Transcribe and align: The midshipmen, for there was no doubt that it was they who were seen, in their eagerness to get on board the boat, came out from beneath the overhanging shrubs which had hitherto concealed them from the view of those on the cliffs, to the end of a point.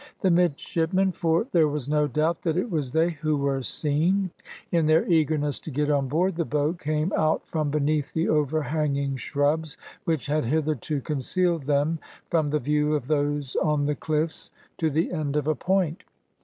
The 0.21 0.31
midshipmen, 0.31 1.11
for 1.11 1.45
there 1.51 1.67
was 1.67 1.87
no 1.87 2.07
doubt 2.07 2.41
that 2.41 2.57
it 2.57 2.71
was 2.71 2.89
they 2.89 3.11
who 3.11 3.37
were 3.37 3.61
seen, 3.61 4.31
in 4.71 4.87
their 4.87 5.05
eagerness 5.05 5.59
to 5.59 5.69
get 5.69 5.91
on 5.91 6.07
board 6.07 6.33
the 6.37 6.43
boat, 6.43 6.79
came 6.79 7.13
out 7.15 7.45
from 7.45 7.69
beneath 7.69 8.11
the 8.11 8.27
overhanging 8.27 9.17
shrubs 9.17 9.77
which 10.05 10.25
had 10.25 10.45
hitherto 10.45 11.01
concealed 11.01 11.67
them 11.67 11.99
from 12.31 12.47
the 12.47 12.57
view 12.57 12.95
of 12.95 13.05
those 13.05 13.55
on 13.57 13.85
the 13.85 13.93
cliffs, 13.93 14.49
to 14.79 14.89
the 14.89 15.11
end 15.11 15.35
of 15.35 15.45
a 15.45 15.53
point. 15.53 16.01